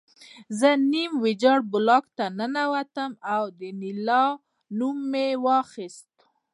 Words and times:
زه 0.59 0.69
نیم 0.91 1.11
ویجاړ 1.23 1.59
بلاک 1.71 2.05
ته 2.17 2.25
ننوتم 2.37 3.11
او 3.33 3.43
د 3.57 3.59
انیلا 3.71 4.23
نوم 4.77 4.97
مې 5.11 5.27
واخیست 5.45 6.11